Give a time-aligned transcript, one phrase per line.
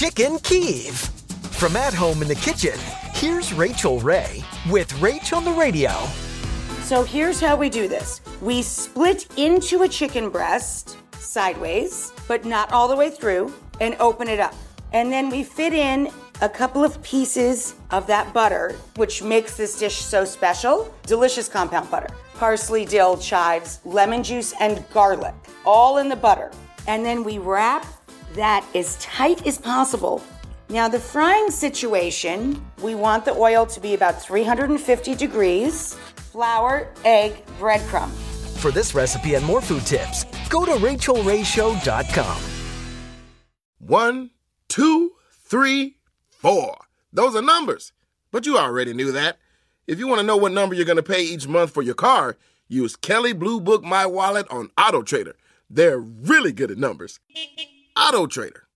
[0.00, 0.96] Chicken Kiev.
[1.58, 2.78] From at home in the kitchen,
[3.12, 5.90] here's Rachael Ray with Rach on the radio.
[6.80, 12.72] So here's how we do this we split into a chicken breast sideways, but not
[12.72, 14.54] all the way through, and open it up.
[14.94, 16.10] And then we fit in
[16.40, 20.94] a couple of pieces of that butter, which makes this dish so special.
[21.02, 22.08] Delicious compound butter.
[22.36, 25.34] Parsley, dill, chives, lemon juice, and garlic,
[25.66, 26.50] all in the butter.
[26.86, 27.84] And then we wrap
[28.34, 30.22] that as tight as possible.
[30.68, 35.94] Now, the frying situation, we want the oil to be about 350 degrees,
[36.32, 38.10] flour, egg, breadcrumb.
[38.60, 42.42] For this recipe and more food tips, go to rachaelrayshow.com.
[43.78, 44.30] One,
[44.68, 45.12] two,
[45.44, 45.96] three,
[46.28, 46.76] four.
[47.12, 47.92] Those are numbers.
[48.30, 49.38] But you already knew that.
[49.86, 51.94] If you want to know what number you're going to pay each month for your
[51.94, 52.36] car,
[52.68, 55.34] use Kelley Blue Book My Wallet on Auto Trader.
[55.68, 57.18] They're really good at numbers.
[58.00, 58.69] Auto Trader.